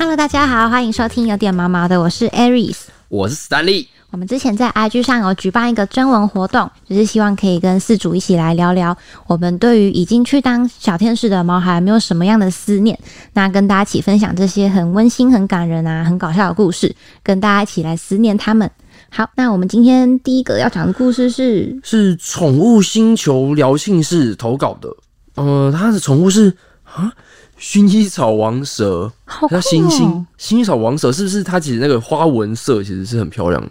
[0.00, 2.84] Hello，大家好，欢迎收听有点毛毛的，我是 Aries。
[3.08, 3.86] 我是 Stanley。
[4.10, 12.98] 我们之前在 IG 上有举办一个征文活动，就是希望可以跟四主一起来聊聊我们对于已经去当小天使的毛孩有没有什么样的思念。
[13.34, 18.70] 那跟大家一起分享这些很温馨、很感人啊、很搞笑的故事，跟大家一起来思念他们。
[19.10, 24.88] 好，那我们今天第一个要讲的故事是是宠物星球聊性室投稿的，
[25.34, 27.12] 呃，他的宠物是啊，
[27.60, 30.26] 薰衣草王蛇，好酷叫星哦星。
[30.38, 33.62] 薰衣草王蛇是不是它其实那个花纹色其实是很漂亮？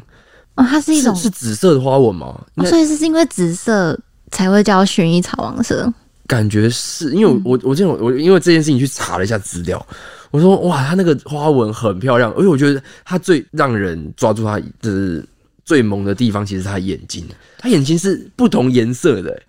[0.56, 2.40] 哦，它是一种是是紫色的花纹吗？
[2.66, 5.92] 所以是因为紫色才会叫薰衣草王蛇。
[6.28, 9.84] 感觉是因为我我我这种我因为这件事情去查了一下资料，
[10.30, 15.26] 我说哇，它那个花纹很漂亮，而且我觉得它最让人抓住它的
[15.66, 17.26] 最萌的地方，其实是它眼睛，
[17.58, 19.44] 它眼睛是不同颜色的、欸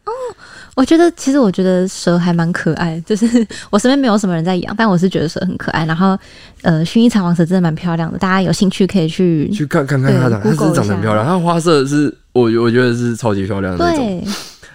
[0.80, 5.84] 我觉得其实我觉得蛇还蛮可爱，就是 我身边没有什么人在养，但我是觉得蛇很可爱。
[5.84, 6.18] 然后
[6.62, 14.06] 呃，薰衣草王蛇真的蛮漂亮的，大家有兴趣可以去去看看看它长，它对是长得很漂亮，它的花色是我我觉得是超级漂亮的那种。
[14.06, 14.24] 对，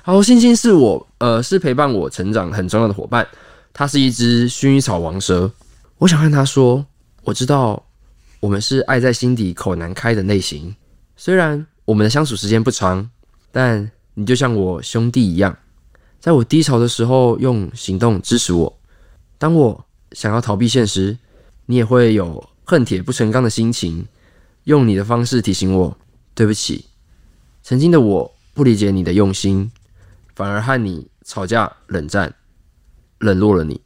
[0.03, 3.25] 好，星星是我呃是陪伴我成长很重要的伙伴，
[3.73, 5.51] 它是一只薰衣草王蛇。
[5.97, 6.85] 我想和它说，
[7.23, 7.81] 我知道
[8.39, 10.75] 我们是爱在心底口难开的类型，
[11.17, 13.09] 虽然我们的相处时间不长，
[13.51, 15.57] 但你就像我兄弟一样，
[16.25, 18.79] 在我低潮的时候用行动支持我，
[19.37, 21.15] 当我想要逃避现实，
[21.67, 24.03] 你也会有恨铁不成钢的心情，
[24.63, 25.95] 用你的方式提醒我，
[26.33, 26.85] 对不起，
[27.61, 29.69] 曾经的我不理解你的用心，
[30.33, 32.33] 反而和你吵架、冷战、
[33.19, 33.79] 冷落了你。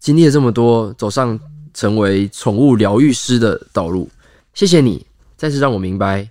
[0.00, 1.38] 经历了这么多，走上
[1.74, 4.08] 成为宠物疗愈师的道路，
[4.54, 5.04] 谢谢你，
[5.36, 6.30] 再次让我明白，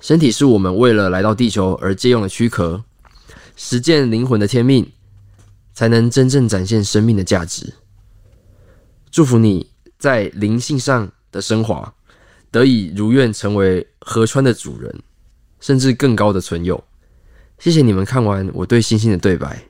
[0.00, 2.82] 身体是我们为了来到地球而借用的躯壳，
[3.60, 4.88] 实践灵魂的天命，
[5.74, 7.74] 才能真正展现生命的价值。
[9.10, 11.92] 祝福你在灵性上的升华，
[12.52, 14.94] 得以如愿成为河川的主人，
[15.58, 16.82] 甚至更高的存有。
[17.58, 19.60] 谢谢你们看完我对星星的对白。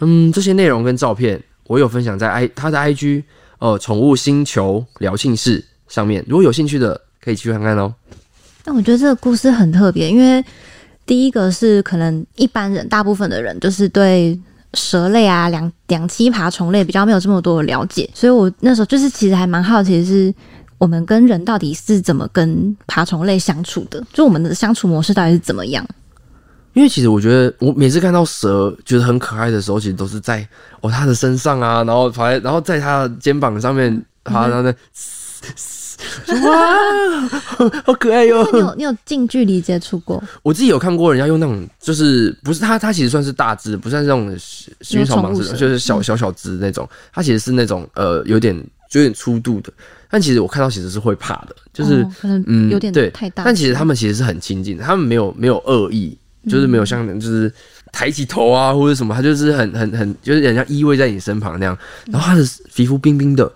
[0.00, 3.22] 嗯，这些内容跟照片我有分享在 i 他的 IG
[3.60, 7.94] 呃宠物星球聊性室上面，如果有兴趣的可以去看看哦。
[8.64, 10.44] 但我觉得这个故事很特别，因为
[11.10, 14.38] 第一个是可能一般人大部分的人就是对
[14.74, 20.32] 蛇类啊、两两栖爬虫类比较没有这么多的了解，所以我那时候就是其实还蛮好奇的是。
[20.78, 24.02] 我们跟人到底是怎么跟爬虫类相处的？
[24.14, 25.86] 就我们的相处模式到底是怎么样？
[26.72, 30.48] 因为其实我觉得，我每次看到蛇觉得很可爱的时候，其实都是在
[30.80, 34.74] 哦它的身上啊，然后爬在，然后在它的肩膀上面爬，然后呢，
[36.44, 37.28] 哇，
[37.84, 40.22] 好可爱哟、你有你有近距离接触过？
[40.42, 44.30] 我自己有看过人家用那种，就是不是它，它其实算是大只，不算是那种
[44.82, 46.88] 薰衣草蟒蛇，就是小小小只那种。
[47.12, 48.56] 它其实是那种呃有点
[48.92, 49.72] 有点粗度的，
[50.10, 53.10] 但其实我看到其实是会怕的，就是、哦可能嗯有点对。
[53.10, 53.44] 太大。
[53.44, 56.16] 但其实他们其实是很亲近的，他们没有没有恶意，
[56.48, 57.52] 就是没有像就是
[57.92, 62.44] 抬起头啊或者什么，他就是很很很就是人家依偎在你身旁那样，然后他的
[62.74, 63.50] 皮肤冰冰的，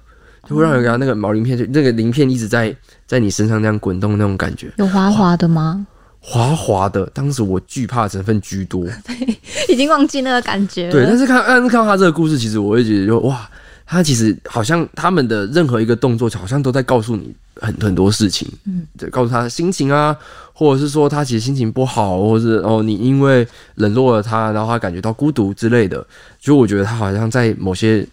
[0.47, 2.75] 就会让人家那个毛鳞片就那个鳞片一直在
[3.07, 5.87] 在你身上那样滚动那种感觉，有滑滑的吗？
[6.21, 7.05] 滑滑的。
[7.15, 9.39] 当时我惧怕成分居多，对
[9.69, 10.93] 已经忘记那个感觉了。
[10.93, 13.49] 对，但是看但是看到他这个故事，其实我会觉得就哇。
[13.87, 20.17] 他其实好像他们的任何一个动作，好像都在告诉你很很多事情，嗯，对，告诉他心情啊，
[20.55, 26.05] 或者是说他其实心情不好，或者是哦你因为冷落了他，然后他感觉到孤独之类的，
[26.41, 28.05] 就我觉得他好像在某些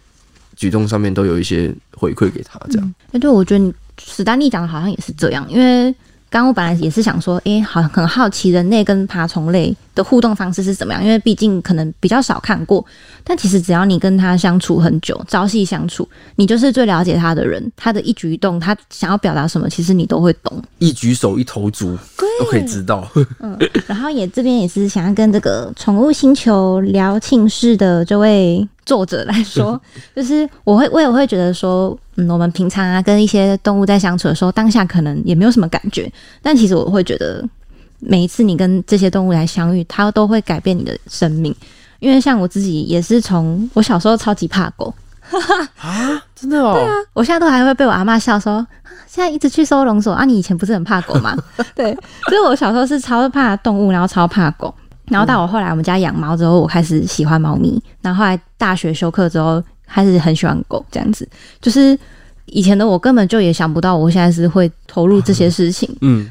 [0.56, 5.94] 举动上面都有一些回馈给他，这样，哎、对，我觉得你史丹利讲的好像也是这样，因为
[6.30, 12.82] 刚刚我本来也是想说，哎、好很好奇人类跟爬虫类的互动方式是怎么样，因为毕竟可能比较少看过。
[13.22, 20.62] 但其实只要你跟他相处很久，朝夕相处，你就是最了解他的人，他的一举一动，他想要表达什么，其实你都会懂。
[20.78, 21.98] 一举手一投足
[22.40, 23.06] 都可以知道，
[23.40, 23.54] 嗯
[23.86, 29.80] 然后也这边也是想要跟这个宠物星球聊庆室的这位作者来说，
[30.14, 36.10] 就是我会我也会觉得说，嗯，我们平常啊跟一些动物在相处的时候，当下可能也没有什么感觉，
[36.42, 37.44] 但其实我会觉得
[38.00, 41.54] 每一次你跟这些动物来相遇，它都会改变你的生命。
[42.00, 44.92] 因为像我自己也是从我小时候超级怕狗，
[45.78, 48.66] 啊，真的哦，对啊我现在都还会被我阿妈笑说，啊
[49.06, 51.36] 现在一直去收容所啊，你以前不是很怕狗吗？
[51.76, 51.96] 对，
[52.28, 54.74] 所以我小时候是超怕动物，然后超怕狗。
[55.12, 57.80] 然后到我后来我们家养猫之后，我开始喜欢猫咪。
[58.00, 61.28] 然后后来大学休课之后，开始很喜欢狗，这样子。
[61.60, 61.96] 就是
[62.46, 65.88] 以前的我根本就也想不到，我现在是会投入这些事情。
[66.00, 66.26] 嗯，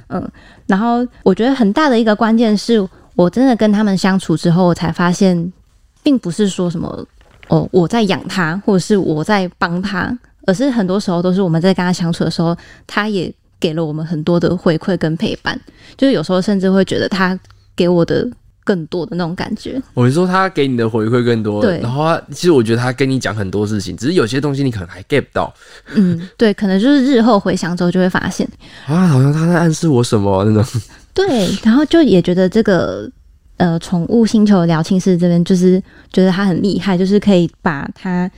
[0.66, 2.86] 然后我觉得很大的一个关键是
[3.16, 5.54] 我真的跟他们相处之后，我才发现，
[6.02, 7.06] 并不是说什么
[7.50, 10.18] 哦我在养它，或者是我在帮它，
[10.48, 12.58] 而是很多时候都是我们在跟他相处的时候，
[12.88, 15.60] 他也给了我们很多的回馈跟陪伴，
[15.96, 17.38] 就是有时候甚至会觉得他
[17.76, 18.28] 给我的
[18.64, 19.82] 更多的那种感觉。
[19.94, 25.54] 我是说他给你的回馈更多，对然后他其实我觉得他跟你讲很多事情，只是有些东西你可能还 get 不到
[25.96, 28.48] 嗯，对，可能就是日后回想之后就会发现，
[28.86, 30.82] 啊，好像他在暗示我什么那种。
[31.14, 33.10] 对，然后就也觉得这个
[33.58, 35.82] 呃宠物星球疗庆室这边就是
[36.14, 38.30] 觉得他很厉害，就是可以把他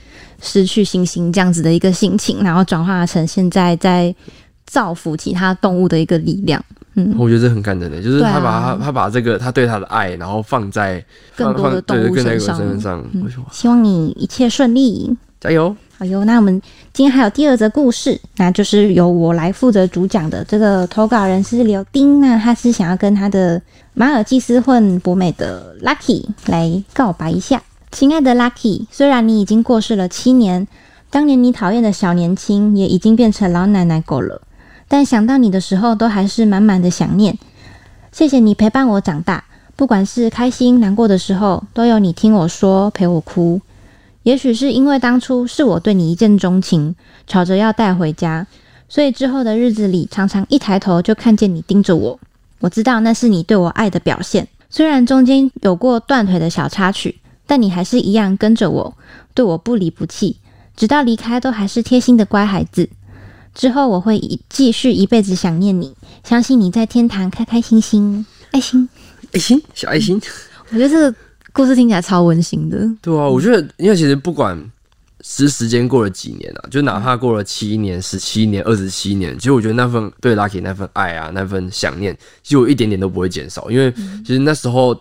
[0.42, 4.14] 失去星星这样子的一个心情，然后转化成现在在
[4.74, 6.60] 造福其他动物的一个力量。
[6.96, 11.04] 嗯，我觉得这很感人的，就是他把他、他把这个他对他的爱，然后放在
[11.36, 15.16] 更多的动物身上身上，嗯希望你一切顺利。
[15.40, 15.76] 加油！
[15.98, 16.60] 好哟，那我们
[16.92, 20.42] 今天还有第二则故事，那就是由我来负责主讲的。
[20.44, 23.60] 这个投稿人是刘丁，那他是想要跟他的
[23.92, 27.62] 马尔济斯混博美的 Lucky 来告白一下。
[27.90, 30.66] 亲爱的 Lucky，虽然你已经过世了七年，
[31.10, 34.40] 当年你讨厌的小年轻也已经变成老奶奶狗了，
[34.94, 37.36] 但想到你的时候，都还是满满的想念。
[38.12, 39.42] 谢谢你陪伴我长大，
[39.74, 43.60] 不管是开心难过的时候，都有你听我说，陪我哭。
[44.22, 46.94] 也许是因为当初是我对你一见钟情，
[47.26, 48.46] 吵着要带回家，
[48.88, 52.20] 所以之后的日子里，常常一抬头就看见你盯着我。
[52.60, 57.18] 我知道那是你对我爱的表现，虽然中间有过断腿的小插曲，
[57.48, 58.96] 但你还是一样跟着我，
[59.34, 60.36] 对我不离不弃，
[60.76, 62.88] 直到离开都还是贴心的乖孩子。
[63.54, 68.88] 之后我会一继续一辈子想念你，相信你在天堂开开心心，爱心。
[69.32, 70.20] 爱心，小爱心。
[70.70, 71.18] 我觉得这个
[71.52, 72.88] 故事听起来超温馨的。
[73.00, 74.56] 对啊，我觉得，因为其实不管
[75.22, 83.92] 时时间过了几年啊，就哪怕过了七年、十七年、二十七年，其实我觉得那份对 Lucky 那份爱啊，那份想念，其实我一点点都不会减少，因为
[84.24, 84.96] 其实那时候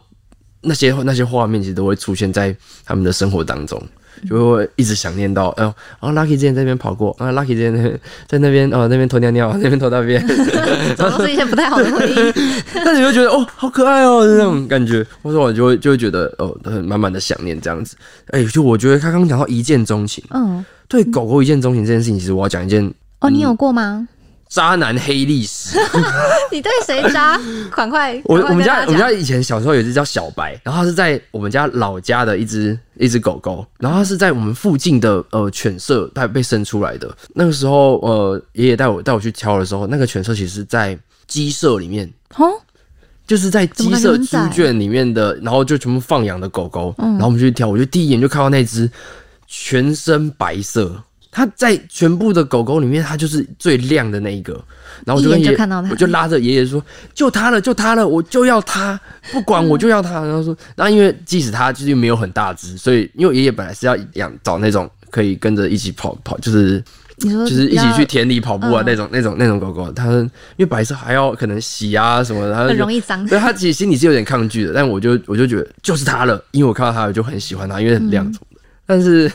[0.61, 2.55] 那些那些画面其实都会出现在
[2.85, 3.81] 他们的生活当中。
[4.27, 10.25] 就会一直想念到，哎呦，然后 Lucky 之前在那边跑过，啊，Lucky 之前在那边在那边哦那边偷尿尿， 那边偷大便，
[10.97, 12.15] 都是一些不太好的回忆。
[12.85, 17.95] 但你会觉得哦，好可爱哦，那种感觉，或者我就会就会觉得哦，很满满的想念这样子。
[18.27, 24.07] 哎、就我觉得他刚刚讲到一见钟情，嗯，对狗狗一见钟情这件事情，其实我要讲一件哦，你有过吗？
[24.53, 25.79] 渣男黑历史。
[26.51, 27.41] 你对谁渣？
[27.75, 28.21] 赶快！
[28.25, 37.11] 我我们家我们家以前小时候有一只叫小白，然后它是在我们家老家的一只一只狗狗，然后它是在我们附近的呃犬舍它被生出来的。
[37.33, 40.95] 那个时候呃爷爷带我带我去挑的时候，那个犬舍其实是在
[41.25, 42.07] 鸡舍里面。
[42.35, 42.51] 哦，
[43.25, 48.87] 就是在鸡舍猪圈里面的，然后就全部放养的狗狗，嗯然后我们就去挑，我就第一眼就看到那只
[49.47, 50.95] 全身白色，
[51.33, 54.53] 它在全部的狗狗里面，它就是最亮的那一个。
[55.03, 56.81] 然后我就跟爷，看到我就拉着爷爷说
[57.13, 58.97] ：“就它了，就它了，我就要它，
[59.31, 66.81] 不管我就要它。”然后说，然后因为即使它就是没有很大只，所以因为爷爷本来是要养找那种可以跟着一起跑跑，就是
[67.17, 70.29] 你说就是一起去田里跑步啊、嗯那种那种那种狗狗，它因
[70.59, 73.25] 为白色还要可能洗啊什么的，它很容易脏。
[73.27, 78.31] 对它其实心里是有点抗拒的，但我就我就觉得就是它了，因为我看到它我就很喜欢它，因为很亮。
[78.85, 79.31] 但是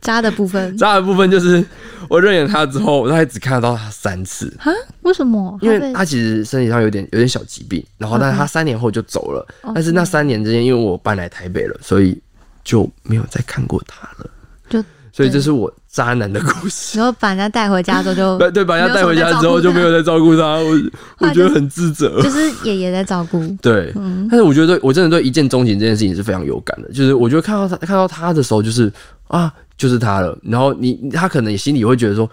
[0.00, 1.64] 渣的部分 渣的部分就是
[2.08, 4.70] 我认养他之后，我大概只看得到他三次，啊？
[5.02, 5.58] 为什么？
[5.62, 9.46] 因为被他其实身体上有点有点小疾病，然后但是他三年后就走了。
[9.62, 12.20] 哦但是那三年之间，因为我搬来台北了，所以
[12.62, 14.30] 就没有再看过他了。
[14.68, 16.98] 就所以这是我渣男的故事。
[17.00, 20.76] 然后把人家带回家之后就 对对，把他带回家之后就没有再照顾他，我
[21.18, 22.20] 我觉得很自责。
[22.22, 23.44] 就是爷爷在照顾。
[23.62, 28.92] 对，嗯但是我觉得对我真的对一见钟情这件事情是非常有感的，就是我觉得看到他看到他的时候，就是
[29.28, 30.38] 啊，就是他了。
[30.42, 32.28] 然后你他可能也心里会觉得说，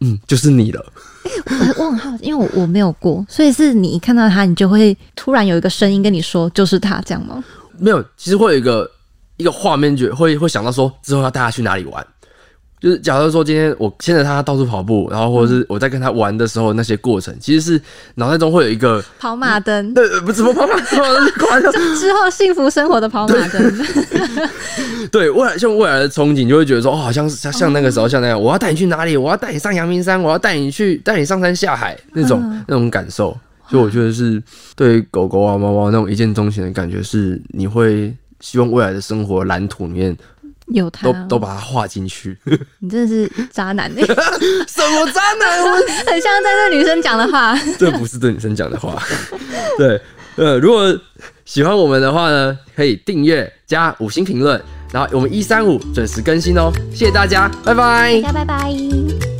[0.00, 0.84] 嗯，就是你了。
[1.46, 7.42] 我我很好奇，因为我我没有过，所以是你一看到他，你就会突然有一个声音跟你说，就是他这样吗？
[7.78, 8.90] 没有，其实会有一个
[9.36, 12.04] 一个画面，就会会想到说之后要带他去哪里玩。
[12.80, 17.82] 就是假如说今天我牵着他到处跑步，然后或者是我在跟他玩的时候那些过程，其实是
[18.14, 21.02] 脑袋中会有一个跑马灯，对，呃不怎么跑跑跑，
[21.36, 23.72] 开玩笑就之后幸福生活的跑马灯。
[25.10, 29.16] 对 未来像未来的憧憬，就会觉得说，哦，好像是像像那个时候像那样，我要带你去哪里？
[29.16, 33.36] 我要带你上阳明山，我要带你去带你上山下海那种、那种感受。
[33.70, 34.42] 所以我觉得是
[34.74, 40.16] 对狗狗啊、猫猫那种一见钟情的感觉，是你会希望未来的生活蓝图里面
[40.70, 42.36] 有他都，都把它画进去。
[42.80, 45.62] 你真的是渣男欸， 什么渣男？
[45.62, 45.72] 我
[46.10, 47.58] 很像在对女生讲的话。
[47.78, 49.02] 这不是对女生讲的话。
[49.76, 50.00] 对，
[50.36, 50.98] 呃，如果
[51.44, 54.60] 喜欢我们的话呢，可以订阅加五星评论，
[54.92, 56.70] 然后我们一三五准时更新哦。
[56.92, 58.20] 谢谢大家，拜拜。
[58.20, 59.37] 大家拜拜。